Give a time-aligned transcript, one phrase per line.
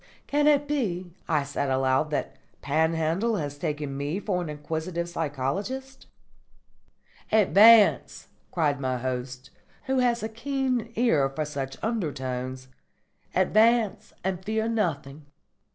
[0.25, 6.07] "Can it be," I said aloud, "that Panhandle has taken me for an inquisitive psychologist?"
[7.31, 9.51] "Advance," cried my host,
[9.83, 12.67] who had a keen ear for such undertones.
[13.35, 15.27] "Advance and fear nothing."